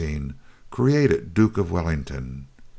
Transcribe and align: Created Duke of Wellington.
Created 0.71 1.35
Duke 1.35 1.59
of 1.59 1.69
Wellington. 1.69 2.47